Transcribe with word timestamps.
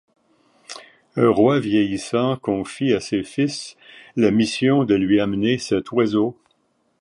Un 1.15 1.29
roi 1.29 1.59
vieillissant 1.59 2.35
confie 2.37 2.91
à 2.93 2.99
ses 2.99 3.21
fils 3.21 3.77
la 4.15 4.31
mission 4.31 4.83
de 4.83 4.95
lui 4.95 5.19
amener 5.21 5.59
cet 5.59 5.91
oiseau. 5.91 6.35